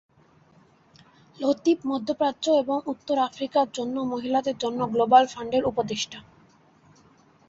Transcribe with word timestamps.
লতিফ 1.37 1.79
মধ্যপ্রাচ্য 1.85 2.45
এবং 2.63 2.77
উত্তর 2.85 3.17
আফ্রিকার 3.19 3.67
জন্য 3.73 3.95
মহিলাদের 4.11 4.55
জন্য 4.57 4.79
গ্লোবাল 4.93 5.23
ফান্ডের 5.27 5.63
উপদেষ্টা। 5.65 6.19